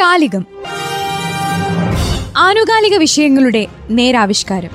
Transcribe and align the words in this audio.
കാലികം. 0.00 0.46
ആനുകാലിക 2.36 2.98
വിഷയങ്ങളുടെ 2.98 3.66
നേരാവിഷ്കാരം. 3.90 4.70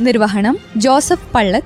നിർവഹണം 0.00 0.58
ജോസഫ് 0.76 1.32
പള്ളത് 1.34 1.62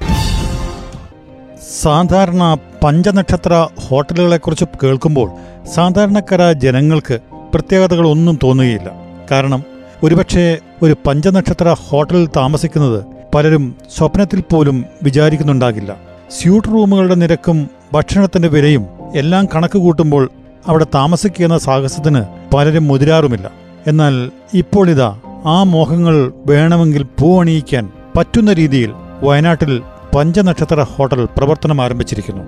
സാധാരണ 1.82 2.58
പഞ്ചനക്ഷത്ര 2.84 3.68
ഹോട്ടലുകളെക്കുറിച്ച് 3.88 4.64
കേൾക്കുമ്പോൾ 4.82 5.30
സാധാരണക്കാരായ 5.74 6.52
ജനങ്ങൾക്ക് 6.52 7.18
പ്രത്യേകതകളൊന്നും 7.54 8.38
തോന്നുകയില്ല. 8.42 8.90
കാരണം 9.30 9.64
ഒരുപക്ഷെ 10.02 10.58
ഒരു 10.82 10.96
പഞ്ചനക്ഷത്ര 11.06 11.76
ഹോട്ടലിൽ 11.78 12.28
താമസിക്കുന്നത് 12.36 13.04
പലരും 13.34 13.76
സ്വപ്നത്തിൽ 13.96 14.40
പോലും 14.40 14.84
വിചാരിക്കുന്നുണ്ടാകില്ല. 15.02 15.96
സ്യൂട്ട് 16.30 16.68
റൂമുകളുടെ 16.68 17.14
നിരക്കും 17.14 17.70
ഭക്ഷണത്തിന്റെ 17.92 18.48
വിലയും 18.48 18.86
എല്ലാം 19.14 19.48
കണക്ക് 19.54 19.78
കൂട്ടുമ്പോൾ 19.78 20.30
അവിടെ 20.66 20.86
താമസിക്കുന്ന 20.94 21.58
സാഹസത്തിന് 21.58 22.24
പലരും 22.54 22.88
മുതിരാറുമില്ല. 22.88 23.50
എന്നാൽ 23.86 24.30
ഇപ്പോൾ 24.54 24.90
ഇതാ 24.90 25.20
ആ 25.44 25.62
മോഹങ്ങൾ 25.62 26.32
വേണമെങ്കിൽ 26.46 27.02
പൂവണിയിക്കാൻ 27.02 27.90
പറ്റുന്ന 28.16 28.52
രീതിയിൽ 28.52 28.92
വയനാട്ടിൽ 29.22 29.82
പഞ്ചനക്ഷത്ര 30.14 30.82
ഹോട്ടൽ 30.82 31.24
പ്രവർത്തനം 31.24 31.82
ആരംഭിച്ചിരിക്കുന്നു. 31.82 32.42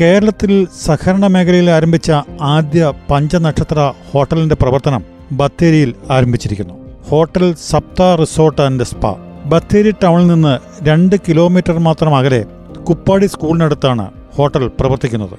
കേരളത്തിൽ 0.00 0.66
സഹകരണ 0.84 1.26
മേഖലയിൽ 1.26 1.70
ആരംഭിച്ച 1.70 2.12
ആദ്യ 2.40 2.92
പഞ്ചനക്ഷത്ര 3.10 3.92
ഹോട്ടലിന്റെ 4.12 4.54
പ്രവർത്തനം 4.54 5.04
ബത്തേരിയിൽ 5.32 5.94
ആരംഭിച്ചിരിക്കുന്നു. 6.10 6.74
Hotel 7.08 7.54
Saptha 7.70 8.14
resort 8.20 8.62
and 8.62 8.82
spa. 8.82 9.14
Bathery 9.46 9.90
ടൗണിൽ 9.90 10.26
നിന്ന് 10.26 10.58
രണ്ട് 10.82 11.16
കിലോമീറ്റർ 11.28 11.78
മാത്രം 11.78 12.16
അകലെ 12.16 12.44
കുപ്പാടി 12.88 13.26
സ്കൂളിനടുത്താണ് 13.26 14.10
ഹോട്ടൽ 14.36 14.70
പ്രവർത്തിക്കുന്നത്. 14.80 15.38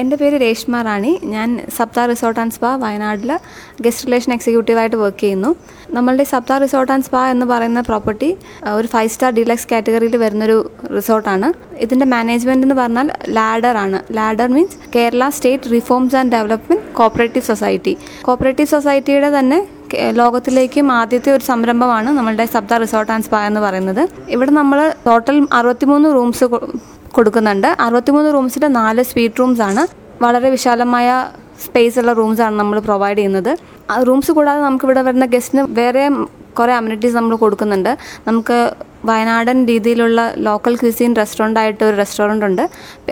എന്റെ 0.00 0.16
പേര് 0.20 0.36
രേഷ്മ 0.42 0.80
റാണി. 0.86 1.12
ഞാൻ 1.34 1.48
സപ്ത 1.76 2.04
റിസോർട്ട് 2.10 2.40
ആൻഡ് 2.42 2.54
സ്പാ 2.56 2.70
വയനാട്ടിൽ 2.84 3.30
ഗസ്റ്റ് 3.84 4.06
റിലേഷൻ 4.06 4.32
എക്സിക്യൂട്ടീവായിട്ട് 4.36 4.96
വർക്ക് 5.02 5.20
ചെയ്യുന്നു. 5.24 5.50
നമ്മളുടെ 5.96 6.24
സപ്ത 6.32 6.58
റിസോർട്ട് 6.64 6.92
ആൻഡ് 6.94 7.06
സ്പാ 7.08 7.22
എന്ന് 7.34 7.46
പറയുന്ന 7.52 7.80
പ്രോപ്പർട്ടി 7.90 8.30
ഒരു 8.78 8.90
ഫൈവ് 8.94 9.12
സ്റ്റാർ 9.14 9.32
ഡീലക്സ് 9.38 9.68
കാറ്റഗറിയിൽ 9.72 10.16
വരുന്നൊരു 10.24 10.58
റിസോർട്ടാണ്. 10.96 11.50
ഇതിന്റെ 11.86 12.08
മാനേജ്മെന്റ് 12.14 12.66
എന്ന് 12.66 12.78
പറഞ്ഞാൽ 12.82 13.10
ലാഡർ 13.38 13.76
ആണ്. 13.84 14.00
Ladder 14.18 14.48
means 14.56 14.78
Kerala 14.96 15.28
state 15.36 15.70
reforms 15.76 16.16
and 16.22 16.32
development 16.36 16.84
cooperative 17.00 17.46
society. 17.52 17.94
Cooperative 18.28 18.70
സൊസൈറ്റിയുടെ 18.74 19.30
തന്നെ 19.38 19.60
ലോകത്തിലേക്കും 20.20 20.86
ആദ്യത്തെ 20.92 21.30
ഒരു 21.36 21.44
സംരംഭമാണ് 21.50 22.10
നമ്മളുടെ 22.18 22.44
സപ്ത 22.54 22.78
റിസോർട്ട് 22.82 23.12
ആൻഡ് 23.14 23.26
സ്പാ 23.26 23.40
എന്ന് 23.48 23.60
പറയുന്നത്. 23.64 24.02
ഇവിടെ 24.34 24.52
നമ്മൾ 24.60 24.78
ടോട്ടൽ 25.06 25.36
അറുപത്തിമൂന്ന് 25.58 26.08
റൂംസ് 26.16 26.46
കൊടുക്കുന്നുണ്ട്. 27.18 27.68
അറുപത്തിമൂന്ന് 27.86 28.30
റൂംസിന്റെ 28.36 28.70
നാല് 28.80 29.04
സ്വീറ്റ് 29.10 29.40
റൂംസ് 29.40 29.62
ആണ്. 29.68 29.84
വളരെ 30.24 30.50
വിശാലമായ 30.56 31.08
സ്പേസ് 31.64 31.98
ഉള്ള 32.00 32.12
റൂംസ് 32.20 32.42
ആണ് 32.46 32.56
നമ്മൾ 32.60 32.78
പ്രൊവൈഡ് 32.88 33.18
ചെയ്യുന്നത്. 33.18 33.52
റൂംസ് 34.08 34.32
കൂടാതെ 34.38 34.60
നമുക്ക് 34.68 34.84
ഇവിടെ 34.88 35.02
വരുന്ന 35.08 35.26
ഗസ്റ്റിന് 35.34 35.62
വേറെ 35.80 36.02
കുറേ 36.58 36.72
അമ്യൂണിറ്റീസ് 36.72 37.16
നമ്മൾ 37.16 37.36
കൊടുക്കുന്നുണ്ട്. 37.44 37.92
നമുക്ക് 38.28 38.56
വയനാടൻ 39.08 39.58
രീതിയിലുള്ള 39.70 40.20
ലോക്കൽ 40.46 40.74
ക്വിസീൻ 40.76 41.16
റെസ്റ്റോറന്റ് 41.16 41.60
ആയിട്ട് 41.60 41.82
ഒരു 41.88 41.96
റെസ്റ്റോറന്റ് 41.96 42.44
ഉണ്ട്. 42.48 42.62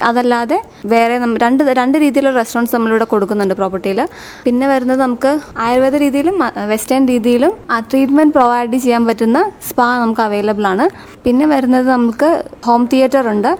അതല്ലാതെ 0.08 0.58
വേറെ 0.92 1.14
രണ്ട് 1.44 1.62
രണ്ട് 1.80 1.96
രീതിയിലുള്ള 2.04 2.38
റെസ്റ്റോറന്റ്സ് 2.38 2.74
നമ്മളിവിടെ 2.76 3.06
കൊടുക്കുന്നുണ്ട് 3.12 3.54
പ്രോപ്പർട്ടിയിൽ 3.60 4.00
പിന്നെ 4.44 4.66
വരുന്നത് 4.72 5.00
നമുക്ക് 5.00 5.32
ആയുർവേദ 5.66 5.94
രീതിയിലും 6.04 6.36
വെസ്റ്റേൺ 6.72 7.08
രീതിയിലും 7.12 7.52
ആ 7.70 7.78
ട്രീറ്റ്മെന്റ് 7.90 8.34
പ്രൊവൈഡ് 8.38 8.76
ചെയ്യാൻ 8.84 9.04
പറ്റുന്ന 9.06 9.40
സ്പാ 9.68 9.88
നമുക്ക് 10.04 10.24
അവൈലബിൾ 10.28 10.66
ആണ്. 10.72 10.86
പിന്നെ 11.24 11.46
വരുന്നത് 11.46 11.88
നമുക്ക് 11.96 12.30
ഹോം 12.68 12.84
തിയേറ്റർ 12.92 13.26
ഉണ്ട്. 13.34 13.52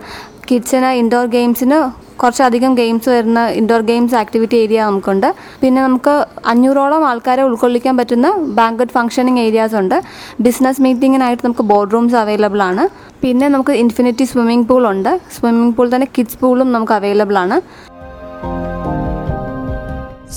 കിഡ്സിന് 0.48 0.90
ഇൻഡോർ 1.00 1.26
ഗെയിംസിന് 1.34 1.76
കുറച്ചധികം 2.20 2.74
ഗെയിംസ് 2.80 3.08
വരുന്ന 3.08 3.40
ഇൻഡോർ 3.60 3.80
ഗെയിംസ് 3.80 4.14
ആക്ടിവിറ്റി 4.14 4.56
ഏരിയ 4.64 4.80
നമുക്കുണ്ട്. 4.88 5.34
പിന്നെ 5.60 5.82
നമുക്ക് 5.82 6.14
അഞ്ഞൂറോളം 6.52 7.02
ആൾക്കാരെ 7.10 7.42
ഉൾക്കൊള്ളിക്കാൻ 7.42 7.96
പറ്റുന്ന 7.96 8.28
ബാങ്കറ്റ് 8.58 8.92
ഫംഗ്ഷനിങ് 8.92 9.38
ഏരിയാസ് 9.38 9.74
ഉണ്ട്. 9.74 9.96
ബിസിനസ് 10.40 10.82
മീറ്റിങ്ങിനായിട്ട് 10.82 11.42
നമുക്ക് 11.46 11.62
ബോർഡ് 11.62 11.92
റൂംസ് 11.92 12.16
അവൈലബിൾ 12.22 12.62
ആണ്. 12.62 12.84
പിന്നെ 13.22 13.48
നമുക്ക് 13.48 13.70
ഇൻഫിനിറ്റി 13.82 14.24
സ്വിമ്മിംഗ് 14.24 14.68
പൂൾ 14.68 14.86
ഉണ്ട്. 14.92 15.12
സ്വിമ്മിംഗ് 15.36 15.76
പൂൾ 15.76 15.88
തന്നെ 15.94 16.08
കിഡ്സ് 16.16 16.38
പൂളും 16.38 16.72
നമുക്ക് 16.72 16.92
അവൈലബിൾ 16.92 17.38
ആണ്. 17.44 17.58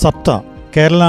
Saptha 0.04 0.30
Kerala 0.78 1.04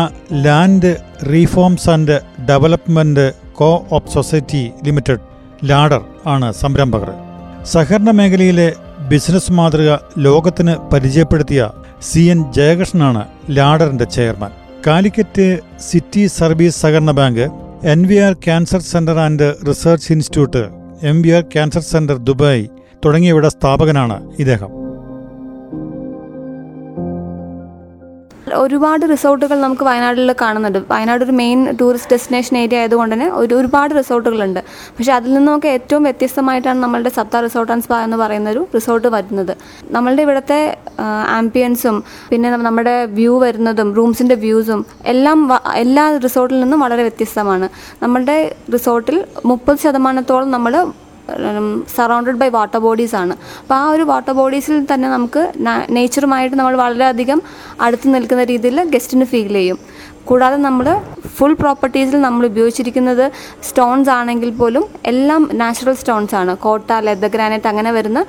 land 0.47 0.91
reforms 1.33 1.91
and 1.91 2.17
development 2.51 3.27
co 3.61 3.71
op 3.91 4.11
society 4.17 4.73
limited 4.85 5.23
ladder 5.71 6.03
ആണ് 6.27 6.53
സംരംഭകർ. 6.63 7.11
സഹകരണ 7.73 8.11
മേഖലയിലെ 8.11 8.67
ബിസിനസ് 9.11 9.53
മാതൃക 9.53 9.91
ലോകത്തിന് 10.19 10.75
പരിചയപ്പെടുത്തിയ 10.93 11.71
സി 12.03 12.21
എൻ 12.21 12.53
ജയകൃഷ്ണനാണ് 12.53 13.23
ലാഡറിന്റെ 13.57 14.05
ചെയർമാൻ. 14.05 14.53
കാലിക്കറ്റ് 14.87 15.47
സിറ്റി 15.89 16.27
സർവീസ് 16.27 16.81
സഹകരണ 16.81 17.11
bank 17.11 17.45
N 17.93 18.07
V 18.07 18.17
R 18.17 18.33
cancer 18.33 18.81
centre 18.81 19.19
and 19.27 19.49
research 19.69 20.13
institute 20.13 20.63
M 21.11 21.23
V 21.23 21.31
R 21.31 21.45
cancer 21.55 21.81
centre 21.93 22.17
Dubai 22.29 22.65
തുടങ്ങിയവയുടെ 23.05 23.49
സ്ഥാപകനാണ് 23.49 24.17
ഇദ്ദേഹം. 24.39 24.71
ഒരുപാട് 28.55 29.11
റിസോർട്ടുകൾ 29.11 29.61
നമുക്ക് 29.61 29.85
വയനാട്ടിൽ 29.85 30.35
കാണുന്നുണ്ട്. 30.41 30.79
വയനാട് 30.91 31.25
ഒരു 31.25 31.33
മെയിൻ 31.33 31.77
ടൂറിസ്റ്റ് 31.81 32.11
ഡെസ്റ്റിനേഷൻ 32.13 32.59
ഏരിയ 32.59 32.79
ആയതുകൊണ്ട് 32.79 33.15
തന്നെ 33.15 33.29
ഒരു 33.31 33.55
ഒരുപാട് 33.55 33.95
റിസോർട്ടുകളുണ്ട്. 33.99 34.61
പക്ഷേ 34.99 35.13
അതിൽ 35.13 35.35
നിന്നൊക്കെ 35.35 35.69
ഏറ്റവും 35.69 36.03
വ്യത്യസ്തമായിട്ടാണ് 36.03 36.83
നമ്മളുടെ 36.83 37.09
സപ്ത 37.09 37.37
റിസോർട്ട് 37.37 37.73
ആൻഡ് 37.73 37.83
സ്പാ 37.83 38.03
എന്ന് 38.05 38.17
പറയുന്ന 38.17 38.51
ഒരു 38.51 38.69
റിസോർട്ട് 38.75 39.09
വരുന്നത്. 39.09 39.57
നമ്മളുടെ 39.91 40.23
ഇവിടുത്തെ 40.23 40.77
ആംബിയൻസും 41.39 42.05
പിന്നെ 42.31 42.51
നമ്മുടെ 42.51 43.05
വ്യൂ 43.05 43.39
വരുന്നതും 43.39 43.95
റൂംസിന്റെ 43.95 44.35
വ്യൂസും 44.35 44.87
എല്ലാം 45.05 45.51
എല്ലാ 45.75 46.17
റിസോർട്ടിൽ 46.17 46.61
നിന്നും 46.61 46.81
വളരെ 46.81 47.03
വ്യത്യസ്തമാണ്. 47.03 47.69
നമ്മളുടെ 48.03 48.57
റിസോർട്ടിൽ 48.73 49.25
മുപ്പത് 49.45 49.79
ശതമാനത്തോളം 49.79 50.51
നമ്മൾ 50.51 50.87
സറൗണ്ടഡ് 51.97 52.41
ബൈ 52.43 52.49
വാട്ടർ 52.57 52.81
ബോഡീസ് 52.87 53.17
ആണ്. 53.23 53.35
അപ്പോൾ 53.63 53.77
ആ 53.81 53.85
ഒരു 53.97 54.05
വാട്ടർ 54.11 54.35
ബോഡീസിൽ 54.41 54.77
തന്നെ 54.93 55.09
നമുക്ക് 55.17 55.43
നേച്ചറുമായിട്ട് 55.97 56.57
നമ്മൾ 56.61 56.77
വളരെയധികം 56.85 57.41
അടുത്ത് 57.87 58.15
നിൽക്കുന്ന 58.15 58.45
രീതിയിൽ 58.53 58.81
ഗസ്റ്റിന് 58.95 59.29
ഫീൽ 59.33 59.55
ചെയ്യും. 59.61 59.79
കൂടാതെ 60.29 60.57
നമ്മൾ 60.67 60.87
ഫുൾ 61.37 61.53
പ്രോപ്പർട്ടീസിൽ 61.61 62.19
നമ്മൾ 62.27 62.43
ഉപയോഗിച്ചിരിക്കുന്നത് 62.51 63.25
സ്റ്റോൺസ് 63.69 64.11
ആണെങ്കിൽ 64.19 64.51
പോലും 64.61 64.85
എല്ലാം 65.11 65.43
നാച്ചുറൽ 65.61 65.97
സ്റ്റോൺസ് 66.01 66.35
ആണ്. 66.41 66.53
കോട്ട 66.65 66.91
ലെദർ 67.07 67.31
ഗ്രാനൈറ്റ് 67.35 67.69
അങ്ങനെ 67.73 67.91
വരുന്ന 67.99 68.21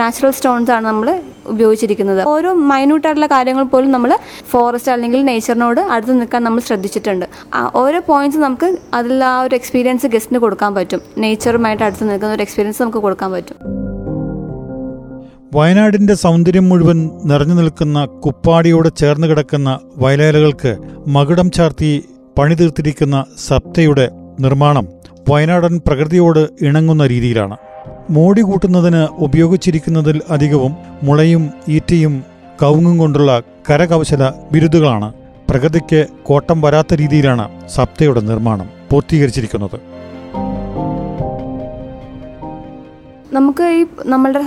നാച്ചുറൽ 0.00 0.32
സ്റ്റോൺസ് 0.38 0.72
ആണ് 0.76 0.86
നമ്മൾ 0.90 1.08
ഉപയോഗിച്ചിരിക്കുന്നത്. 1.54 2.22
ഓരോ 2.34 2.52
മൈന്യൂട്ടായിട്ടുള്ള 2.70 3.28
കാര്യങ്ങൾ 3.34 3.64
പോലും 3.72 3.90
നമ്മൾ 3.96 4.12
ഫോറസ്റ്റ് 4.50 4.92
അല്ലെങ്കിൽ 4.92 5.22
നേച്ചറിനോട് 5.30 5.80
അടുത്ത് 5.80 6.20
നിൽക്കാൻ 6.20 6.44
നമ്മൾ 6.44 6.60
ശ്രദ്ധിച്ചിട്ടുണ്ട്. 6.60 7.26
ഓരോ 7.74 8.00
പോയിന്റ്സ് 8.06 8.38
നമുക്ക് 8.38 8.78
അതിൽ 8.94 9.24
ആ 9.24 9.40
ഒരു 9.40 9.54
എക്സ്പീരിയൻസ് 9.54 10.06
ഗസ്റ്റിന് 10.06 10.38
കൊടുക്കാൻ 10.38 10.74
പറ്റും. 10.74 11.02
നേച്ചറുമായിട്ട് 11.18 11.84
അടുത്ത് 11.84 12.10
നിൽക്കുന്ന 12.10 12.34
ഒരു 12.34 12.42
എക്സ്പീരിയൻസ് 12.42 12.82
നമുക്ക് 12.82 12.98
കൊടുക്കാൻ 12.98 13.32
പറ്റും. 13.32 13.56
വയനാടിന്റെ 15.54 16.14
സൗന്ദര്യം 16.14 16.68
മുഴുവൻ 16.68 16.98
നിറഞ്ഞു 17.24 17.54
നിൽക്കുന്ന 17.54 17.98
കുപ്പാടിയോട് 18.24 18.88
ചേർന്ന് 18.96 19.26
കിടക്കുന്ന 19.26 19.78
വയലേലകൾക്ക് 19.96 20.72
മകുടം 21.06 21.50
ചാർത്തി 21.50 21.90
പണിതീർത്തിരിക്കുന്ന 22.38 23.24
സപ്തയുടെ 23.46 24.06
നിർമ്മാണം 24.40 24.88
വയനാടൻ 25.28 25.80
പ്രകൃതിയോട് 25.86 26.42
ഇണങ്ങുന്ന 26.64 27.06
രീതിയിലാണ്. 27.06 27.56
മോടി 28.10 28.40
കൂട്ടുന്നതിന് 28.40 29.02
ഉപയോഗിച്ചിരിക്കുന്നതിൽ 29.18 30.20
അധികവും 30.30 30.76
മുളയും 31.02 31.50
ഈറ്റയും 31.68 32.24
കവുങ്ങും 32.62 32.98
കൊണ്ടുള്ള 32.98 33.42
കരകൗശല 33.70 34.32
ബിരുദുകളാണ്. 34.52 35.12
പ്രകൃതിക്ക് 35.50 36.06
കോട്ടം 36.22 36.60
വരാത്ത 36.60 36.94
രീതിയിലാണ് 36.94 37.48
സപ്തയുടെ 37.68 38.20
നിർമ്മാണം 38.20 38.68
പൂർത്തീകരിച്ചിരിക്കുന്നത്. 38.90 39.97
നമുക്ക് 43.36 43.64
ഈ 43.78 43.80
നമ്മളുടെ 44.12 44.42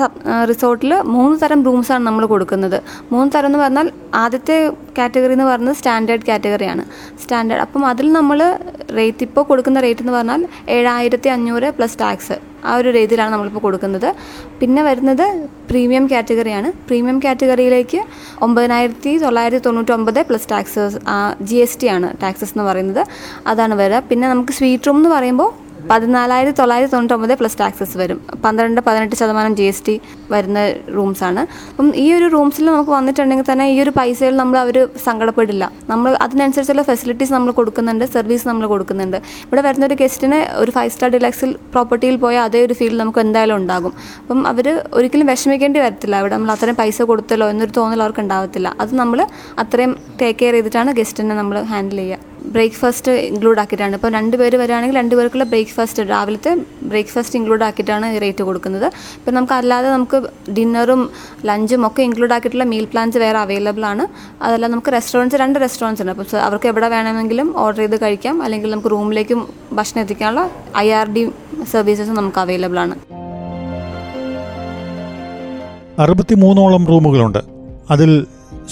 റിസോർട്ടിൽ 0.52 0.91
മൂന്ന് 1.16 1.35
തരം 1.41 1.59
റൂംസാണ് 1.67 2.03
നമ്മൾ 2.08 2.23
കൊടുക്കുന്നത്. 2.32 2.78
മൂന്ന് 3.11 3.32
തരം 3.35 3.50
എന്ന് 3.50 3.59
പറഞ്ഞാൽ 3.64 3.88
ആദ്യത്തെ 4.22 4.55
കാറ്റഗറി 4.97 5.34
എന്ന് 5.38 5.46
പറയുന്നത് 5.50 5.78
സ്റ്റാൻഡേർഡ് 5.79 6.26
കാറ്റഗറിയാണ് 6.29 6.84
സ്റ്റാൻഡേർഡ് 7.23 7.64
അപ്പം 7.66 7.84
അതിൽ 7.91 8.08
നമ്മൾ 8.20 8.40
റേറ്റ് 9.00 9.26
ഇപ്പോൾ 9.28 9.44
കൊടുക്കുന്ന 9.50 9.84
റേറ്റ് 9.85 10.03
എന്ന് 10.05 10.16
പറഞ്ഞാൽ 10.17 10.41
ഏഴായിരത്തി 10.78 11.32
അഞ്ഞൂറ് 11.35 11.70
പ്ലസ് 11.78 12.00
ടാക്സ് 12.03 12.38
ആ 12.70 12.73
ഒരു 12.79 12.90
രീതിയിലാണ് 12.97 13.32
നമ്മളിപ്പോൾ 13.34 13.61
കൊടുക്കുന്നത്. 13.67 14.09
പിന്നെ 14.59 14.82
വരുന്നത് 14.88 15.26
പ്രീമിയം 15.70 16.05
കാറ്റഗറിയാണ് 16.11 16.70
പ്രീമിയം 16.88 17.20
കാറ്റഗറിയിലേക്ക് 17.26 18.00
ഒമ്പതിനായിരത്തി 18.47 19.11
തൊള്ളായിരത്തി 19.23 19.64
തൊണ്ണൂറ്റൊമ്പത് 19.67 20.20
plus 20.29 20.50
taxes 20.52 21.00
G 21.50 21.58
S 21.66 21.79
T 21.82 21.90
ആണ് 21.96 22.09
ടാക്സസ് 22.23 22.53
എന്ന് 22.55 22.66
പറയുന്നത്. 22.70 23.03
അതാണ് 23.53 23.76
വരിക. 23.82 24.02
പിന്നെ 24.09 24.28
നമുക്ക് 24.34 24.55
സ്വീറ്റ് 24.59 24.90
റൂം 24.90 25.00
എന്ന് 25.02 25.11
പറയുമ്പോൾ 25.17 25.52
പതിനാലായിരത്തി 25.91 26.58
തൊള്ളായിരത്തി 26.59 26.93
തൊണ്ണൂറ്റൊമ്പത് 26.93 27.34
പ്ലസ് 27.40 27.58
ടാക്സസ് 27.61 27.96
വരും. 28.02 28.20
പന്ത്രണ്ട് 28.43 28.79
പതിനെട്ട് 28.88 29.16
ശതമാനം 29.22 29.53
ജി 29.59 29.66
എസ് 29.72 29.84
ടി 29.88 29.96
വരുന്ന 30.34 30.59
റൂംസാണ് 30.97 31.41
അപ്പം 31.72 31.90
ഈ 32.03 32.05
ഒരു 32.17 32.28
റൂംസിൽ 32.35 32.66
നമുക്ക് 32.70 32.91
വന്നിട്ടുണ്ടെങ്കിൽ 32.97 33.47
തന്നെ 33.49 33.66
ഈ 33.73 33.76
ഒരു 33.85 33.91
പൈസയിൽ 33.97 34.35
നമ്മൾ 34.41 34.58
അവർ 34.64 34.78
സങ്കടപ്പെടില്ല. 35.08 35.64
നമ്മൾ 35.91 36.11
അതിനനുസരിച്ചുള്ള 36.26 36.85
ഫെസിലിറ്റീസ് 36.91 37.34
നമ്മൾ 37.38 37.52
കൊടുക്കുന്നുണ്ട് 37.59 38.05
സർവീസ് 38.16 38.47
നമ്മൾ 38.52 38.66
കൊടുക്കുന്നുണ്ട്. 38.73 39.17
ഇവിടെ 39.47 39.64
വരുന്ന 39.67 39.90
ഒരു 39.90 39.97
ഗസ്റ്റിന് 40.03 40.40
ഒരു 40.61 40.73
ഫൈവ് 40.78 40.93
സ്റ്റാർ 40.96 41.11
ഡിലക്സിൽ 41.17 41.52
പ്രോപ്പർട്ടിയിൽ 41.76 42.17
പോയാൽ 42.23 42.43
അതേ 42.49 42.61
ഒരു 42.70 42.78
ഫീൽ 42.82 42.97
നമുക്ക് 43.03 43.22
എന്തായാലും 43.26 43.58
ഉണ്ടാകും. 43.61 43.93
അപ്പം 44.23 44.41
അവർ 44.53 44.67
ഒരിക്കലും 44.99 45.28
വിഷമിക്കേണ്ടി 45.34 45.82
വരത്തില്ല. 45.85 46.16
അവിടെ 46.23 46.35
നമ്മൾ 46.38 46.53
അത്രയും 46.58 46.79
പൈസ 46.82 47.02
കൊടുത്തല്ലോ 47.11 47.47
എന്നൊരു 47.55 47.76
തോന്നൽ 47.82 48.03
അവർക്ക് 48.08 48.23
ഉണ്ടാവത്തില്ല. 48.28 48.67
അത് 48.84 48.93
നമ്മൾ 49.03 49.22
അത്രയും 49.66 49.93
ടേക്ക് 50.22 50.40
കെയർ 50.43 50.55
ചെയ്തിട്ടാണ് 50.59 50.91
ഗസ്റ്റിനെ 51.02 51.38
നമ്മൾ 51.43 51.58
ഹാൻഡിൽ 51.73 52.02
ചെയ്യുക. 52.03 52.30
ബ്രേക്ക്ഫാസ്റ്റ് 52.46 53.11
ഇൻക്ലൂഡ് 53.11 53.59
ആക്കിയിട്ടാണ്. 53.59 53.96
ഇപ്പോൾ 53.96 54.11
രണ്ട് 54.11 54.38
പേര് 54.38 54.58
വരികയാണെങ്കിൽ 54.58 54.96
രണ്ട് 54.96 55.16
പേർക്കുള്ള 55.16 55.43
ബ്രേക്ക്ഫാസ്റ്റ് 55.43 56.03
രാവിലത്തെ 56.09 56.58
ബ്രേക്ക്ഫാസ്റ്റ് 56.84 57.40
ഇൻക്ലൂഡ് 57.40 57.64
ആക്കിയിട്ടാണ് 57.64 58.22
റേറ്റ് 58.22 58.43
കൊടുക്കുന്നത്. 58.43 58.85
ഇപ്പം 58.85 59.34
നമുക്ക് 59.34 59.53
അല്ലാതെ 59.53 59.90
നമുക്ക് 59.90 60.22
ഡിന്നറും 60.52 61.11
ലഞ്ചും 61.46 61.88
ഒക്കെ 61.88 62.02
ഇൻക്ലൂഡ് 62.03 62.34
ആക്കിയിട്ടുള്ള 62.34 62.64
മീൽ 62.64 62.85
പ്ലാൻസ് 62.85 63.17
വേറെ 63.17 63.38
അവൈലബിൾ 63.38 63.85
ആണ്. 63.85 64.08
അതല്ല 64.43 64.67
നമുക്ക് 64.67 64.93
റെസ്റ്റോറന്റ്സ് 64.93 65.38
രണ്ട് 65.38 65.59
റെസ്റ്റോറന്റ്സ് 65.59 66.03
ഉണ്ട്. 66.03 66.11
അപ്പോൾ 66.11 66.38
അവർക്ക് 66.38 66.67
എവിടെ 66.67 66.88
വേണമെങ്കിലും 66.88 67.59
ഓർഡർ 67.59 67.78
ചെയ്ത് 67.78 68.02
കഴിക്കാം. 68.02 68.43
അല്ലെങ്കിൽ 68.43 68.72
നമുക്ക് 68.72 68.91
റൂമിലേക്കും 68.91 69.49
ഭക്ഷണം 69.73 70.02
എത്തിക്കാനുള്ള 70.02 70.49
ഐ 70.78 70.90
ആർ 70.91 71.14
ഡി 71.14 71.32
സർവീസസ് 71.72 72.09
നമുക്ക് 72.09 72.40
അവൈലബിൾ 72.40 72.79
ആണ്. 72.79 72.96
അറുപത്തിമൂന്നോളം 76.02 76.85
റൂമുകളുണ്ട്. 76.85 77.40
അതിൽ 77.91 78.26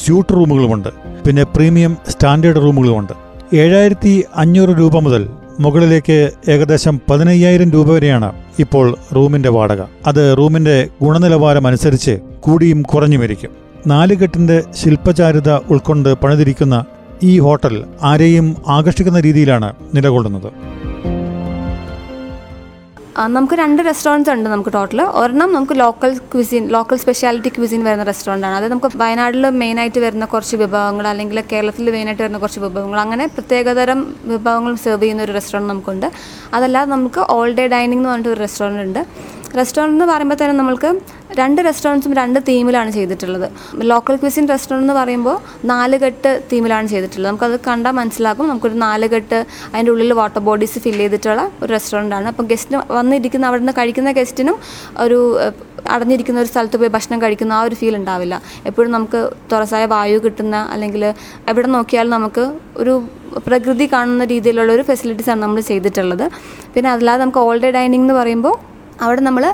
സ്യൂട്ട് 0.06 0.34
റൂമുകളുമുണ്ട്. 0.34 0.90
പിന്നെ 1.28 1.44
പ്രീമിയം 1.44 1.98
സ്റ്റാൻഡേർഡ് 2.10 2.56
റൂമുകളുമുണ്ട്. 2.56 3.29
ഏഴായിരത്തി 3.54 4.24
അഞ്ഞൂറ് 4.36 4.70
രൂപ 4.70 5.00
മുതൽ 5.00 5.30
മുകളിലേക്ക് 5.60 6.32
ഏകദേശം 6.48 7.02
പതിനയ്യായിരം 7.10 7.72
രൂപ 7.72 7.92
വരെയാണ് 7.92 8.32
ഇപ്പോൾ 8.60 8.98
റൂമിന്റെ 9.16 9.50
വാടക. 9.50 9.82
അത് 10.08 10.36
റൂമിന്റെ 10.38 10.88
ഗുണനിലവാരം 11.02 11.68
അനുസരിച്ച് 11.68 12.20
കൂടിയും 12.40 12.82
കുറഞ്ഞുമിരിക്കും 12.82 13.50
നാലുകെട്ടിന്റെ 13.88 14.64
ശില്പചാരുത 14.76 15.50
ഉൾക്കൊണ്ട് 15.70 16.14
പണിതിരിക്കുന്ന 16.14 16.86
ഈ 17.24 17.40
ഹോട്ടൽ 17.40 17.84
ആരെയും 18.02 18.56
ആകർഷിക്കുന്ന 18.68 19.20
രീതിയിലാണ് 19.20 19.74
നിലകൊള്ളുന്നത്. 19.96 20.52
നമുക്ക് 23.28 23.54
രണ്ട് 23.56 23.86
റെസ്റ്റോറന്റ്സ് 23.86 24.32
ഉണ്ട് 24.32 24.50
നമുക്ക് 24.50 24.74
ടോട്ടൽ 24.74 25.02
ഒരെണ്ണം 25.02 25.54
നമുക്ക് 25.54 25.80
local 25.80 26.18
cuisine 26.18 26.68
local 26.68 26.96
speciality 26.96 27.50
cuisine 27.50 27.84
വരുന്ന 27.84 28.04
റെസ്റ്റോറന്റ് 28.04 28.48
ആണ്. 28.48 28.56
അത് 28.56 28.68
നമുക്ക് 28.68 28.90
വയനാട്ടിൽ 28.96 29.50
മെയിനായിട്ട് 29.50 30.00
വരുന്ന 30.00 30.26
കുറച്ച് 30.26 30.56
വിഭവങ്ങൾ 30.56 31.08
അല്ലെങ്കിൽ 31.08 31.44
കേരളത്തിൽ 31.52 31.92
മെയിനായിട്ട് 31.92 32.24
വരുന്ന 32.24 32.38
കുറച്ച് 32.38 32.60
വിഭവങ്ങൾ. 32.60 33.00
അങ്ങനെ 33.00 33.28
പ്രത്യേകതരം 33.28 34.16
വിഭവങ്ങൾ 34.24 34.76
സെർവ് 34.76 35.02
ചെയ്യുന്ന 35.02 35.24
ഒരു 35.24 35.32
റെസ്റ്റോറന്റ് 35.32 35.70
നമുക്കുണ്ട്. 35.70 36.12
അതല്ലാതെ 36.54 36.90
നമുക്ക് 36.90 37.26
ഓൾ 37.30 37.52
ഡേ 37.52 37.68
ഡൈനിങ് 37.68 38.00
എന്ന് 38.00 38.10
പറഞ്ഞിട്ട് 38.10 38.30
ഒരു 38.30 38.40
റെസ്റ്റോറന്റ് 38.40 38.82
ഉണ്ട്. 38.82 39.06
റെസ്റ്റോറന്റ് 39.58 39.96
എന്ന് 39.96 40.08
പറയുമ്പോൾ 40.12 40.38
തന്നെ 40.42 40.56
നമുക്ക് 40.62 40.90
രണ്ട് 41.40 41.60
റെസ്റ്റോറന്റ്സും 41.68 42.14
രണ്ട് 42.20 42.40
തീമിലാണ് 42.48 42.92
ചെയ്തിട്ടുള്ളത്. 42.98 43.48
ലോക്കൽ 43.92 44.16
ക്വിസിൻ 44.22 44.46
റെസ്റ്റോറന്റ് 44.52 44.86
എന്ന് 44.86 44.96
പറയുമ്പോൾ 45.00 45.38
നാലുകെട്ട് 45.72 46.32
തീമിലാണ് 46.52 46.88
ചെയ്തിട്ടുള്ളത്. 46.94 47.28
നമുക്കത് 47.30 47.56
കണ്ടാൽ 47.68 47.94
മനസ്സിലാക്കും 48.00 48.48
നമുക്കൊരു 48.52 48.78
നാലുകെട്ട് 48.86 49.40
അതിന്റെ 49.74 49.92
ഉള്ളിൽ 49.94 50.14
വാട്ടർ 50.20 50.42
ബോഡീസ് 50.50 50.80
ഫില്ല് 50.86 51.04
ചെയ്തിട്ടുള്ള 51.04 51.44
ഒരു 51.64 51.70
റെസ്റ്റോറന്റ് 51.76 52.16
ആണ്. 52.20 52.28
അപ്പോൾ 52.34 52.48
ഗസ്റ്റിന് 52.52 52.80
വന്നിരിക്കുന്ന 53.00 53.48
അവിടെ 53.50 53.62
നിന്ന് 53.64 53.76
കഴിക്കുന്ന 53.80 54.12
ഗസ്റ്റിനും 54.20 54.58
ഒരു 55.06 55.20
അടഞ്ഞിരിക്കുന്ന 55.96 56.40
ഒരു 56.44 56.50
സ്ഥലത്ത് 56.54 56.78
പോയി 56.80 56.92
ഭക്ഷണം 56.96 57.20
കഴിക്കുന്ന 57.24 57.54
ആ 57.58 57.62
ഒരു 57.68 57.76
ഫീൽ 57.82 57.96
ഉണ്ടാവില്ല. 58.00 58.36
എപ്പോഴും 58.70 58.92
നമുക്ക് 58.96 59.20
തുറസായ 59.52 59.86
വായു 59.94 60.18
കിട്ടുന്ന 60.26 60.56
അല്ലെങ്കിൽ 60.74 61.04
എവിടെ 61.52 61.68
നോക്കിയാലും 61.78 62.12
നമുക്ക് 62.18 62.46
ഒരു 62.82 62.96
പ്രകൃതി 63.48 63.86
കാണുന്ന 63.94 64.24
രീതിയിലുള്ള 64.34 64.72
ഒരു 64.78 64.84
ഫെസിലിറ്റീസാണ് 64.90 65.42
നമ്മൾ 65.46 65.62
ചെയ്തിട്ടുള്ളത്. 65.72 66.26
പിന്നെ 66.74 66.90
അതല്ലാതെ 66.94 67.22
നമുക്ക് 67.24 67.44
ഓൾ 67.48 67.58
ഡൈനിങ് 67.78 68.04
എന്ന് 68.06 68.18
പറയുമ്പോൾ 68.22 68.56
അവിടെ 69.06 69.22
നമ്മൾ 69.22 69.46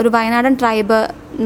ഒരു 0.00 0.08
വയനാടൻ 0.16 0.54
ട്രൈബ് 0.62 0.98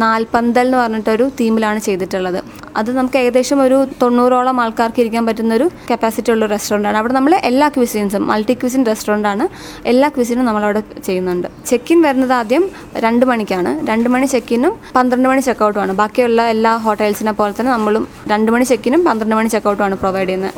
നാൽപ്പന്തൽ 0.03 0.67
എന്ന് 0.67 0.79
പറഞ്ഞിട്ടൊരു 0.79 1.27
തീമിലാണ് 1.41 1.79
ചെയ്തിട്ടുള്ളത്. 1.79 2.41
അത് 2.79 2.91
നമുക്ക് 2.97 3.19
ഏകദേശം 3.19 3.59
ഒരു 3.63 3.77
തൊണ്ണൂറോളം 4.03 4.57
ആൾക്കാർക്ക് 4.63 5.01
ഇരിക്കാൻ 5.03 5.27
പറ്റുന്ന 5.27 5.53
ഒരു 5.55 5.67
കപ്പാസിറ്റി 5.91 6.31
ഉള്ള 6.35 6.47
റെസ്റ്റോറന്റ് 6.53 6.99
അവിടെ 7.01 7.15
നമ്മൾ 7.19 7.33
എല്ലാ 7.51 7.69
ക്വിസിൻസും 7.77 8.27
മൾട്ടി 8.31 8.55
ക്വിസിൻ 8.63 8.83
റെസ്റ്റോറന്റ് 8.91 9.29
ആണ് 9.33 9.45
എല്ലാ 9.93 10.09
ക്വിസിനും 10.17 10.45
നമ്മളവിടെ 10.49 10.83
ചെയ്യുന്നുണ്ട്. 11.07 11.49
ചെക്ക് 11.71 11.93
ഇൻ 11.93 12.03
വരുന്നത് 12.07 12.35
ആദ്യം 12.41 12.67
രണ്ട് 13.07 13.25
മണിക്കാണ്. 13.31 13.73
രണ്ട് 13.91 14.09
മണി 14.15 14.29
ചെക്കിനും 14.35 14.75
പന്ത്രണ്ട് 14.97 15.29
മണി 15.29 15.45
ചെക്കൗട്ടും 15.49 15.81
ആണ്. 15.85 15.95
ബാക്കിയുള്ള 16.03 16.43
എല്ലാ 16.57 16.75
ഹോട്ടൽസിനെ 16.87 17.35
പോലെ 17.41 17.55
തന്നെ 17.61 17.73
നമ്മളും 17.73 18.07
രണ്ട് 18.35 18.53
മണി 18.57 18.67
ചെക്കിനും 18.73 19.03
പന്ത്രണ്ട് 19.09 19.37
മണി 19.41 19.49
ചെക്കൗട്ടും 19.57 19.85
ആണ് 19.89 19.97
പ്രൊവൈഡ് 20.05 20.29
ചെയ്യുന്നത്. 20.29 20.55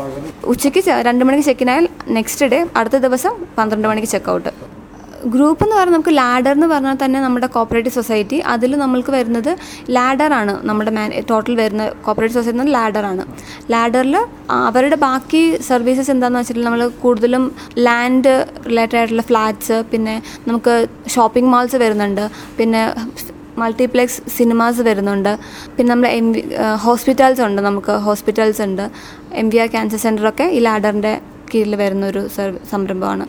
ഉച്ചയ്ക്ക് 0.54 0.82
രണ്ട് 1.08 1.24
മണിക്ക് 1.28 1.46
ചെക്കിനായാൽ 1.50 1.88
നെക്സ്റ്റ് 2.18 2.46
ഡേ 2.54 2.60
അടുത്ത 2.76 2.96
ദിവസം 3.06 3.32
പന്ത്രണ്ട് 3.58 3.88
മണിക്ക് 3.88 4.08
ചെക്കൗട്ട് 4.16 4.52
ഗ്രൂപ്പ് 5.34 5.62
എന്ന് 5.64 5.76
പറഞ്ഞാൽ 5.76 5.94
നമുക്ക് 5.96 6.14
ലാഡർ 6.20 6.52
എന്ന് 6.56 6.68
പറഞ്ഞാൽ 6.72 6.96
തന്നെ 7.02 7.18
നമ്മുടെ 7.24 7.48
കോപ്പറേറ്റീവ് 7.56 7.94
സൊസൈറ്റി 7.96 8.38
അതിൽ 8.52 8.76
നമ്മൾക്ക് 8.82 9.12
വരുന്നത് 9.16 9.50
ലാഡറാണ് 9.96 10.52
നമ്മുടെ 10.68 10.92
മാൻ 10.98 11.14
ടോട്ടൽ 11.30 11.54
വരുന്ന 11.62 11.84
കോപ്പറേറ്റീവ് 12.06 12.38
സൊസൈറ്റി 12.38 12.74
ലാഡറാണ് 12.76 13.24
ലാഡറിൽ 13.74 14.16
അവരുടെ 14.68 14.98
ബാക്കി 15.06 15.42
സർവീസസ് 15.70 16.12
എന്താണെന്ന് 16.14 16.42
വെച്ചിട്ടുണ്ടെങ്കിൽ 16.42 16.84
നമ്മൾ 16.84 17.02
കൂടുതലും 17.04 17.44
ലാൻഡ് 17.86 18.34
റിലേറ്റഡ് 18.68 19.00
ആയിട്ടുള്ള 19.00 19.24
ഫ്ലാറ്റ്സ് 19.30 19.78
പിന്നെ 19.92 20.14
നമുക്ക് 20.50 20.74
ഷോപ്പിംഗ് 21.16 21.52
മാൾസ് 21.54 21.78
വരുന്നുണ്ട്. 21.84 22.24
പിന്നെ 22.60 22.82
മൾട്ടിപ്ലെക്സ് 23.62 24.20
സിനിമാസ് 24.38 24.80
വരുന്നുണ്ട്. 24.88 25.32
പിന്നെ 25.76 25.90
നമ്മൾ 25.94 26.08
എം 26.20 26.28
വി 26.34 26.42
ഹോസ്പിറ്റൽസ് 26.84 27.42
ഉണ്ട് 27.46 27.60
നമുക്ക് 27.68 27.94
ഹോസ്പിറ്റൽസ് 28.06 28.62
ഉണ്ട്. 28.68 28.84
എം 29.42 29.48
വി 29.54 29.60
ആർ 29.64 29.68
ക്യാൻസർ 29.74 30.00
സെന്ററൊക്കെ 30.06 30.48
ഈ 30.56 30.60
ലാഡറിന്റെ 30.68 31.14
കീഴിൽ 31.52 31.74
വരുന്നൊരു 31.82 32.22
സംരംഭമാണ്. 32.72 33.26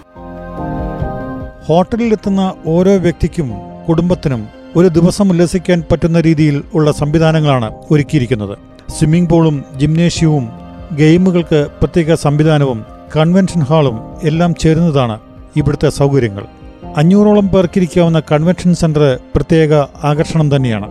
ഹോട്ടലിലെത്തുന്ന 1.67 2.53
ഓരോ 2.65 2.93
വ്യക്തിക്കും 2.97 3.47
കുടുംബത്തിനും 3.89 4.41
ഒരു 4.75 4.87
ദിവസം 4.87 5.29
ഉല്ലസിക്കാൻ 5.31 5.83
പറ്റുന്ന 5.91 6.21
രീതിയിൽ 6.21 6.63
ഉള്ള 6.73 6.91
സംവിധാനങ്ങളാണ് 6.91 7.71
ഒരുക്കിയിരിക്കുന്നത്. 7.91 8.57
സ്വിമ്മിംഗ് 8.89 9.29
പൂളും 9.29 9.63
ജിംനേഷ്യവും 9.77 10.45
ഗെയിമുകൾക്ക് 10.95 11.67
പ്രത്യേക 11.79 12.15
സംവിധാനവും 12.15 12.85
കൺവെൻഷൻ 13.15 13.61
ഹാളും 13.61 13.97
എല്ലാം 14.23 14.55
ചേരുന്നതാണ് 14.55 15.19
ഇവിടുത്തെ 15.55 15.89
സൗകര്യങ്ങൾ. 15.89 16.45
അഞ്ഞൂറോളം 16.97 17.47
പേർക്കിരിക്കാവുന്ന 17.47 18.19
കൺവെൻഷൻ 18.31 18.73
സെന്റർ 18.75 19.19
പ്രത്യേക 19.35 19.73
ആകർഷണം 20.03 20.55
തന്നെയാണ്. 20.55 20.89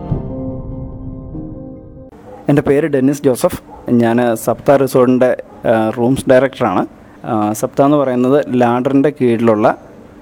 എന്റെ 2.49 2.61
പേര് 2.61 2.87
ഡെന്നിസ് 2.87 3.23
ജോസഫ്. 3.23 3.61
ഞാൻ 3.91 4.35
സപ്ത 4.45 4.71
റിസോർട്ടിന്റെ 4.71 5.31
റൂംസ് 5.97 6.29
ഡയറക്ടറാണ്. 6.29 6.85
സപ്ത 7.51 7.81
എന്ന് 7.81 7.97
പറയുന്നത് 7.97 8.45
ലാഡറിന്റെ 8.61 9.13
കീഴിലുള്ള 9.21 9.77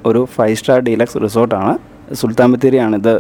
ഒരു 0.06 0.26
ഫൈവ് 0.36 0.56
സ്റ്റാർ 0.56 0.80
ഡീലക്സ് 0.80 1.18
റിസോർട്ടാണ് 1.24 1.74
സുൽത്താൻ 2.16 2.52
ബത്തേരിയാണ് 2.54 2.96
ഇത് 2.96 3.14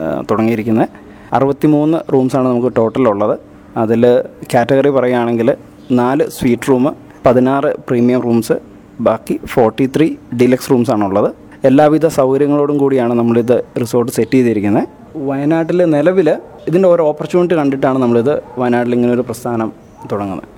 ആ, 0.00 0.22
തുടങ്ങിയിരിക്കുന്നത്. 0.30 0.88
അറുപത്തിമൂന്ന് 1.32 2.12
റൂംസാണ് 2.12 2.48
നമുക്ക് 2.48 2.76
ടോട്ടൽ 2.76 3.08
ഉള്ളത്. 3.08 3.38
അതിൽ 3.76 4.24
കാറ്റഗറി 4.54 4.90
പറയുകയാണെങ്കിൽ 4.90 5.56
നാല് 5.92 6.24
സ്വീറ്റ് 6.28 6.62
റൂം 6.68 6.96
പതിനാറ് 7.26 7.74
പ്രീമിയം 7.88 8.20
റൂംസ് 8.20 8.52
ബാക്കി 9.00 9.40
ഫോർട്ടി 9.46 9.86
ത്രീ 9.86 10.16
ഡീലക്സ് 10.40 10.70
റൂംസാണുള്ളത് 10.70 11.34
എല്ലാവിധ 11.64 12.06
സൗകര്യങ്ങളോടും 12.06 12.78
കൂടിയാണ് 12.78 13.14
നമ്മളിത് 13.14 13.64
റിസോർട്ട് 13.80 14.12
സെറ്റ് 14.12 14.32
ചെയ്തിരിക്കുന്നത്. 14.32 14.88
വയനാട്ടിൽ 15.16 15.84
നിലവിൽ 15.84 16.28
ഇതിന്റെ 16.68 16.88
ഓരോ 16.88 17.04
ഓപ്പർച്യൂണിറ്റി 17.04 17.54
കണ്ടിട്ടാണ് 17.54 17.98
നമ്മളിത് 17.98 18.42
വയനാട്ടിൽ 18.58 18.94
ഇങ്ങനെ 18.94 19.12
ഒരു 19.12 19.20
പ്രസ്ഥാനം 19.20 19.72
തുടങ്ങുന്നത്. 20.12 20.48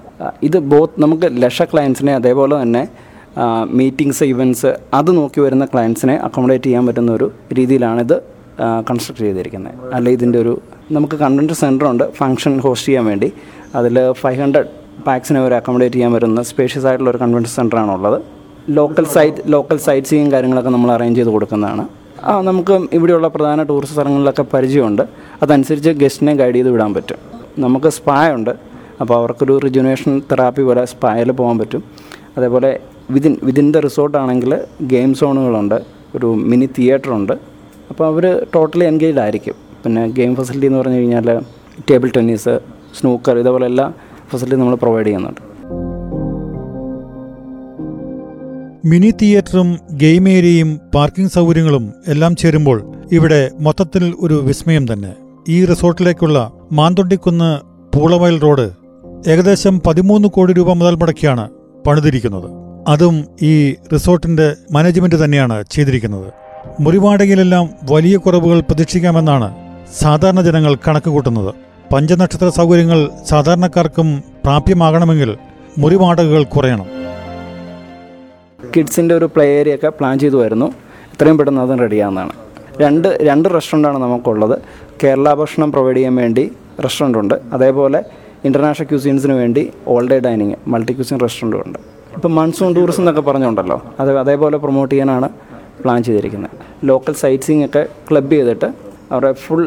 ഇത് 0.42 0.58
ബോത്ത് 0.58 1.02
നമുക്ക് 1.02 1.42
ലക്ഷ 1.42 1.62
ക്ലയൻസിനെ 1.62 2.14
അതേപോലെ 2.14 2.62
തന്നെ 2.62 2.88
മീറ്റിംഗ്സ് 3.78 4.24
ഇവന്റ്സ് 4.24 4.70
അത് 4.94 5.16
നോക്കി 5.16 5.40
വരുന്ന 5.40 5.64
ക്ലയൻസിനെ 5.64 6.16
അക്കോമഡേറ്റ് 6.16 6.64
ചെയ്യാൻ 6.64 6.86
പറ്റുന്ന 6.86 7.12
ഒരു 7.12 7.32
രീതിയിലാണിത് 7.58 8.16
കൺസ്ട്രക്ട് 8.88 9.20
ചെയ്തിരിക്കുന്നത്. 9.20 9.74
അല്ല 9.94 10.08
ഇതിന്റെ 10.08 10.38
ഒരു 10.38 10.60
നമുക്ക് 10.92 11.16
കണ്ടന്റ് 11.16 11.52
സെന്റർ 11.52 11.86
ഉണ്ട് 11.86 12.04
ഫംഗ്ഷൻ 12.12 12.58
ഹോസ്റ്റ് 12.58 12.88
ചെയ്യാൻ 12.88 13.04
വേണ്ടി. 13.06 13.32
അതിൽ 13.74 14.12
ഫൈവ് 14.12 14.40
ഹൺഡ്രഡ് 14.40 14.70
പാക്സിനെ 15.06 15.40
വരെ 15.44 15.56
അക്കോമഡേറ്റ് 15.56 15.94
ചെയ്യാൻ 15.94 16.12
പറ്റുന്ന 16.12 16.42
സ്പേഷ്യസ് 16.42 16.86
ആയിട്ടുള്ള 16.86 17.10
ഒരു 17.10 17.20
കൺവെൻഷൻ 17.24 17.52
സെന്ററാണ് 17.58 17.90
ഉള്ളത്. 17.90 18.18
ലോക്കൽ 18.70 19.04
സൈറ്റ് 19.04 19.42
ലോക്കൽ 19.54 19.76
സൈറ്റ് 19.76 20.06
സീയും 20.06 20.32
കാര്യങ്ങളൊക്കെ 20.32 20.70
നമ്മൾ 20.70 20.92
അറേഞ്ച് 20.92 21.18
ചെയ്ത് 21.18 21.30
കൊടുക്കുന്നതാണ്. 21.30 21.84
ആ 22.24 22.40
നമുക്ക് 22.40 22.74
ഇവിടെയുള്ള 22.92 23.28
പ്രധാന 23.28 23.62
ടൂറിസ്റ്റ് 23.62 23.96
സ്ഥലങ്ങളിലൊക്കെ 23.96 24.44
പരിചയമുണ്ട്. 24.54 25.02
അതനുസരിച്ച് 25.42 25.90
ഗസ്റ്റിനെ 25.90 26.34
ഗൈഡ് 26.34 26.54
ചെയ്ത് 26.54 26.70
വിടാൻ 26.70 26.94
പറ്റും. 26.94 27.18
നമുക്ക് 27.58 27.88
സ്പാ 27.88 28.30
ഉണ്ട്. 28.36 28.50
അപ്പോൾ 29.00 29.14
അവർക്കൊരു 29.14 29.58
റിജുനേഷൻ 29.64 30.22
തെറാപ്പി 30.30 30.62
പോലെ 30.62 30.84
സ്പായിൽ 30.84 31.32
പോകാൻ 31.32 31.58
പറ്റും. 31.58 31.82
അതേപോലെ 32.38 32.80
വിതിൻ 33.14 33.34
വിതിൻ 33.42 33.66
ദ 33.74 33.78
റിസോർട്ടാണെങ്കിൽ 33.86 34.52
ഗെയിം 34.92 35.10
സോണുകളുണ്ട് 35.14 35.78
ഒരു 36.16 36.28
മിനി 36.50 36.66
തിയേറ്റർ 36.78 37.10
ഉണ്ട് 37.18 37.32
അപ്പോൾ 37.90 38.04
അവർ 38.06 38.24
ടോട്ടലി 38.54 38.84
എൻഗേജ്ഡ് 38.84 39.22
ആയിരിക്കും. 39.24 39.56
പിന്നെ 39.84 40.02
ഗെയിം 40.18 40.36
ഫെസിലിറ്റി 40.36 40.66
എന്ന് 40.66 40.78
പറഞ്ഞു 40.78 40.98
കഴിഞ്ഞാൽ 40.98 41.28
ടേബിൾ 41.90 42.10
ടെന്നീസ് 42.16 42.54
സ്നൂക്കർ 42.98 43.38
ഇതേപോലെ 43.38 43.66
എല്ലാ 43.66 43.86
ഫെസിലിറ്റി 44.30 44.60
നമ്മൾ 44.60 44.74
പ്രൊവൈഡ് 44.74 45.06
ചെയ്യുന്നുണ്ട്. 45.06 45.40
മിനി 48.90 49.10
തിയേറ്ററും 49.22 49.68
ഗെയിം 50.02 50.24
ഏരിയയും 50.28 50.70
പാർക്കിംഗ് 50.94 51.30
സൗകര്യങ്ങളും 51.30 51.84
എല്ലാം 52.12 52.32
ചേരുമ്പോൾ 52.36 52.78
ഇവിടെ 53.12 53.50
മൊത്തത്തിൽ 53.60 54.04
ഒരു 54.20 54.34
വിസ്മയം 54.48 54.92
തന്നെ. 54.92 55.12
ഈ 55.48 55.64
റിസോർട്ടിലേക്കുള്ള 55.64 56.38
മാന്തൊണ്ടിക്കുന്ന് 56.72 57.50
പൂളവയൽ 57.94 58.36
റോഡ് 58.40 58.66
ഏകദേശം 59.30 59.74
പതിമൂന്ന് 59.86 60.28
കോടി 60.28 60.52
രൂപ 60.52 60.72
മുതൽ 60.80 60.94
മുടക്കിയാണ് 61.00 61.44
പണിതിരിക്കുന്നത്. 61.86 62.48
അതും 62.88 63.24
ഈ 63.42 63.74
റിസോർട്ടിന്റെ 63.92 64.56
മാനേജ്മെന്റ് 64.72 65.24
തന്നെയാണ് 65.24 65.64
ചെയ്തിരിക്കുന്നത്. 65.70 66.32
മുറിവാടകയിലെല്ലാം 66.80 67.68
വലിയ 67.90 68.16
കുറവുകൾ 68.16 68.60
പ്രതീക്ഷിക്കാമെന്നാണ് 68.60 69.54
സാധാരണ 69.98 70.40
ജനങ്ങൾ 70.40 70.74
കണക്കുകൂട്ടുന്നത്. 70.74 71.54
പഞ്ചനക്ഷത്ര 71.92 72.48
സൗകര്യങ്ങൾ 72.48 73.08
സാധാരണക്കാർക്കും 73.28 74.22
പ്രാപ്യമാകണമെങ്കിൽ 74.44 75.36
മുറിവാടകകൾ 75.78 76.42
കുറയണം. 76.44 76.86
കിഡ്സിന്റെ 78.76 79.14
ഒരു 79.14 79.24
പ്ലേ 79.24 79.46
ഏരിയ 79.46 79.74
ഒക്കെ 79.74 79.88
പ്ലാൻ 79.88 80.18
ചെയ്തു 80.18 80.36
വരുന്നു. 80.36 80.66
എത്രയും 81.12 81.38
പെട്ടെന്ന് 81.38 81.60
അതും 81.60 81.78
റെഡിയാവുന്നതാണ്. 81.78 82.32
രണ്ട് 82.80 83.18
രണ്ട് 83.22 83.54
റെസ്റ്റോറന്റാണ് 83.54 83.98
നമുക്കുള്ളത്. 83.98 84.62
കേരള 85.04 85.34
ഭക്ഷണം 85.34 85.72
പ്രൊവൈഡ് 85.72 85.96
ചെയ്യാൻ 85.96 86.14
വേണ്ടി 86.16 86.52
റെസ്റ്റോറന്റ് 86.82 87.18
ഉണ്ട് 87.18 87.34
അതേപോലെ 87.52 88.04
ഇന്റർനാഷണൽ 88.44 88.86
ക്യൂസിൻസിന് 88.86 89.32
വേണ്ടി 89.32 89.70
all 89.88 90.08
day 90.08 90.18
dining 90.18 90.54
multi 90.66 90.92
cuisine 90.92 91.20
റെസ്റ്റോറന്റും 91.20 91.62
ഉണ്ട്. 91.66 92.01
ഇപ്പം 92.16 92.34
മൺസൂൺ 92.38 92.70
ടൂറിസം 92.76 93.02
എന്നൊക്കെ 93.02 93.22
പറഞ്ഞുണ്ടല്ലോ 93.28 93.76
അത് 94.00 94.10
അതേപോലെ 94.22 94.56
പ്രൊമോട്ട് 94.64 94.92
ചെയ്യാനാണ് 94.92 95.28
പ്ലാൻ 95.82 96.00
ചെയ്തിരിക്കുന്നത്. 96.08 96.56
ലോക്കൽ 96.90 97.14
സൈറ്റ് 97.22 97.44
സീങ് 97.46 97.64
ഒക്കെ 97.68 97.82
ക്ലബ് 98.08 98.32
ചെയ്തിട്ട് 98.32 98.68
അവരെ 99.12 99.30
ഫുൾ 99.44 99.64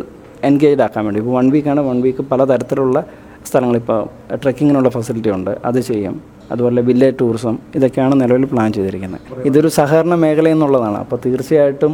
എൻഗേജ്ഡ് 0.50 0.84
ആക്കാൻ 0.86 1.04
വേണ്ടി. 1.06 1.20
ഇപ്പോൾ 1.22 1.34
വൺ 1.38 1.48
വീക്കാണ് 1.56 1.82
വൺ 1.90 1.98
വീക്ക് 2.06 2.24
പലതരത്തിലുള്ള 2.32 2.98
സ്ഥലങ്ങൾ 3.50 3.76
ഇപ്പോൾ 3.82 4.00
ട്രെക്കിങ്ങിനുള്ള 4.44 4.90
ഫെസിലിറ്റി 4.96 5.32
ഉണ്ട്. 5.38 5.52
അത് 5.70 5.80
ചെയ്യും. 5.90 6.16
അതുപോലെ 6.52 6.82
വില്ലേജ് 6.90 7.18
ടൂറിസം 7.22 7.56
ഇതൊക്കെയാണ് 7.78 8.16
നിലവിൽ 8.22 8.46
പ്ലാൻ 8.54 8.70
ചെയ്തിരിക്കുന്നത്. 8.78 9.22
ഇതൊരു 9.50 9.70
സഹകരണ 9.80 10.16
മേഖല 10.24 10.48
എന്നുള്ളതാണ്. 10.56 10.98
അപ്പോൾ 11.04 11.20
തീർച്ചയായിട്ടും 11.26 11.94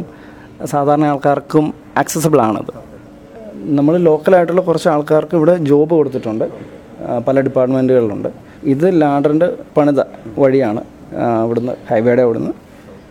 സാധാരണ 0.72 1.04
ആൾക്കാർക്കും 1.12 1.66
ആക്സസബിൾ 2.02 2.40
ആണത്. 2.48 2.72
നമ്മൾ 3.78 3.94
ലോക്കലായിട്ടുള്ള 4.08 4.62
കുറച്ച് 4.68 4.88
ആൾക്കാർക്ക് 4.94 5.34
ഇവിടെ 5.40 5.54
ജോബ് 5.70 5.94
കൊടുത്തിട്ടുണ്ട്. 5.98 6.46
പല 7.26 7.40
ഡിപ്പാർട്ട്മെന്റുകളിലുണ്ട് 7.40 8.28
ഇത് 8.64 9.02
ലാഡറിന്റെ 9.02 9.48
പണിത 9.76 10.00
വഴിയാണ് 10.38 10.82
ഇവിടുന്ന് 11.44 11.72
ഹൈവേയുടെ 11.90 12.22
അവിടുന്ന് 12.22 12.52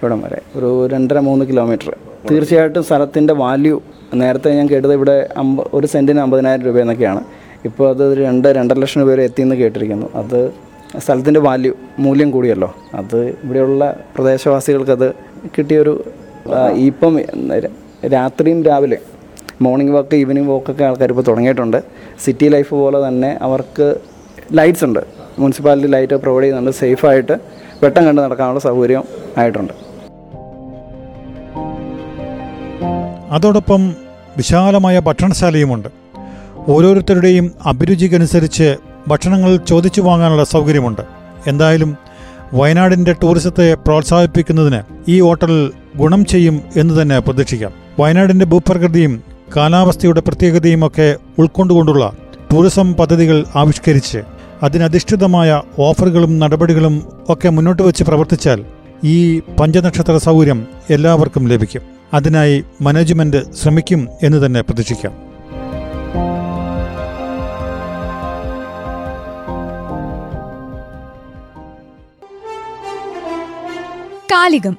ഇവിടം 0.01 0.21
വരെ. 0.21 0.41
ഒരു 0.55 0.87
രണ്ടര 0.87 1.19
മൂന്ന് 1.19 1.45
കിലോമീറ്റർ 1.45 1.89
തീർച്ചയായിട്ടും 2.29 2.83
സ്ഥലത്തിന്റെ 2.83 3.33
വാല്യൂ 3.33 3.81
നേരത്തെ 4.13 4.49
ഞാൻ 4.57 4.69
കേട്ടത് 4.69 4.93
ഇവിടെ 4.93 5.29
അമ്പ 5.37 5.65
ഒരു 5.73 5.87
സെന്റിന് 5.87 6.19
അമ്പതിനായിരം 6.19 6.65
രൂപ 6.65 6.79
എന്നൊക്കെയാണ്. 6.79 7.21
ഇപ്പോൾ 7.65 7.89
അത് 7.89 8.17
രണ്ട് 8.17 8.47
രണ്ടര 8.47 8.77
ലക്ഷം 8.79 9.01
രൂപ 9.01 9.09
വരെ 9.09 9.23
എത്തിയെന്ന് 9.23 9.55
കേട്ടിരിക്കുന്നു. 9.55 10.07
അത് 10.15 10.53
സ്ഥലത്തിന്റെ 10.99 11.39
വാല്യൂ 11.39 11.73
മൂല്യം 11.99 12.31
കൂടിയല്ലോ. 12.31 12.75
അത് 12.95 13.19
ഇവിടെയുള്ള 13.43 13.97
പ്രദേശവാസികൾക്കത് 14.17 15.07
കിട്ടിയൊരു 15.57 16.03
ഇപ്പം 16.89 17.19
രാത്രിയും 18.13 18.63
രാവിലെ 18.63 18.97
മോർണിംഗ് 19.61 19.91
വാക്ക് 19.91 20.15
ഈവനിങ് 20.15 20.49
വാക്കൊക്കെ 20.49 20.83
ആൾക്കാർ 20.83 21.09
ഇപ്പോൾ 21.09 21.21
തുടങ്ങിയിട്ടുണ്ട്. 21.21 21.83
സിറ്റി 22.25 22.45
ലൈഫ് 22.45 22.73
പോലെ 22.75 23.07
തന്നെ 23.07 23.37
അവർക്ക് 23.41 23.95
ലൈറ്റ്സ് 24.51 24.85
ഉണ്ട്. 24.85 25.20
മുനിസിപ്പാലിറ്റി 25.39 25.87
ലൈറ്റ് 25.87 26.13
പ്രൊവൈഡ് 26.13 26.43
ചെയ്യുന്നുണ്ട്. 26.43 26.71
സേഫായിട്ട് 26.71 27.37
വെട്ടം 27.83 28.05
കണ്ട് 28.05 28.21
നടക്കാനുള്ള 28.21 28.59
സൗകര്യം 28.59 29.03
ആയിട്ടുണ്ട്. 29.37 29.73
അതോടൊപ്പം 33.31 33.95
വിശാലമായ 34.37 34.99
ഭക്ഷണശാലയുമുണ്ട്. 34.99 35.87
ഓരോരുത്തരുടെയും 36.67 37.51
അഭിരുചിക്കനുസരിച്ച് 37.65 38.75
ഭക്ഷണങ്ങൾ 39.07 39.57
ചോദിച്ചു 39.57 40.01
വാങ്ങാനുള്ള 40.01 40.43
സൗകര്യമുണ്ട്. 40.43 41.01
എന്തായാലും 41.47 41.97
വയനാടിന്റെ 42.53 43.13
ടൂറിസത്തെ 43.13 43.73
പ്രോത്സാഹിപ്പിക്കുന്നതിന് 43.73 44.81
ഈ 45.07 45.21
ഹോട്ടൽ 45.21 45.71
ഗുണം 45.95 46.25
ചെയ്യും 46.25 46.61
എന്ന് 46.75 47.01
തന്നെ 47.01 47.19
പ്രതീക്ഷിക്കാം. 47.19 47.71
വയനാടിന്റെ 47.99 48.45
ഭൂപ്രകൃതിയും 48.45 49.23
കാലാവസ്ഥയുടെ 49.55 50.21
പ്രത്യേകതയും 50.21 50.87
ഒക്കെ 50.87 51.15
ഉൾക്കൊണ്ടുകൊണ്ടുള്ള 51.39 52.11
ടൂറിസം 52.53 52.93
പദ്ധതികൾ 52.93 53.45
ആവിഷ്കരിച്ച് 53.55 54.17
അതിനധിഷ്ഠിതമായ 54.63 55.61
ഓഫറുകളും 55.79 56.39
നടപടികളും 56.39 57.25
ഒക്കെ 57.29 57.49
മുന്നോട്ട് 57.49 57.83
വെച്ച് 57.83 58.03
പ്രവർത്തിച്ചാൽ 58.03 58.65
ഈ 59.03 59.39
പഞ്ചനക്ഷത്ര 59.39 60.17
സൗകര്യം 60.17 60.67
എല്ലാവർക്കും 60.89 61.47
ലഭിക്കും. 61.47 61.81
അതിനായി 62.13 62.63
മാനേജ്മെന്റ് 62.81 63.53
ശ്രമിക്കും 63.55 64.07
എന്ന് 64.23 64.45
തന്നെ 64.45 64.61
പ്രതീക്ഷിക്കാം. 64.61 65.31
കാലികം. 74.31 74.77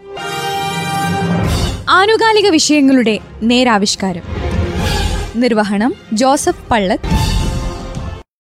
ആനുകാലിക 1.90 2.50
വിഷയങ്ങളുടെ 2.50 3.18
നേരാവിഷ്കാരം. 3.42 4.22
നിർവഹണം 5.36 5.94
ജോസഫ് 6.12 6.68
പള്ളത്ത്. 6.70 7.31